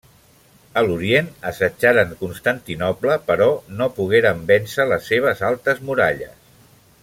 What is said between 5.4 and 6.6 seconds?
altes muralles.